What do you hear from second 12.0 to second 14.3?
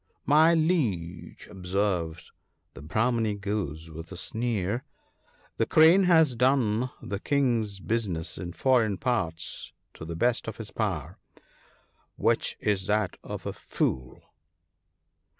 which is that of a fool."